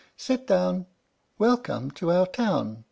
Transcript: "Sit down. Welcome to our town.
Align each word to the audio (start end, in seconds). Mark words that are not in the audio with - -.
"Sit 0.17 0.47
down. 0.47 0.87
Welcome 1.37 1.91
to 1.91 2.09
our 2.11 2.25
town. 2.25 2.79